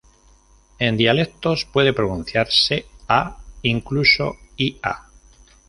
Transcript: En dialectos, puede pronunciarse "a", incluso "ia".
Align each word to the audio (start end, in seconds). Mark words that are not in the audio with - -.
En 0.79 0.97
dialectos, 0.97 1.65
puede 1.65 1.93
pronunciarse 1.93 2.87
"a", 3.07 3.37
incluso 3.61 4.35
"ia". 4.57 5.03